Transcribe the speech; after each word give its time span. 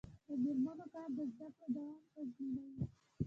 د 0.27 0.29
میرمنو 0.43 0.85
کار 0.93 1.09
د 1.17 1.19
زدکړو 1.31 1.67
دوام 1.75 2.01
تضمینوي. 2.13 2.83